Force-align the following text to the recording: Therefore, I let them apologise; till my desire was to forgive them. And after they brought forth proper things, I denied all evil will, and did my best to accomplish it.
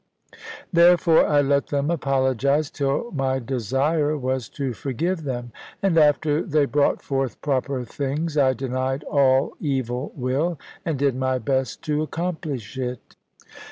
Therefore, 0.73 1.27
I 1.27 1.41
let 1.41 1.67
them 1.67 1.91
apologise; 1.91 2.71
till 2.71 3.11
my 3.11 3.37
desire 3.37 4.17
was 4.17 4.49
to 4.49 4.73
forgive 4.73 5.25
them. 5.25 5.51
And 5.83 5.95
after 5.95 6.41
they 6.41 6.65
brought 6.65 7.03
forth 7.03 7.39
proper 7.41 7.85
things, 7.85 8.35
I 8.35 8.53
denied 8.53 9.03
all 9.03 9.53
evil 9.59 10.11
will, 10.15 10.57
and 10.83 10.97
did 10.97 11.15
my 11.15 11.37
best 11.37 11.83
to 11.83 12.01
accomplish 12.01 12.79
it. 12.79 13.15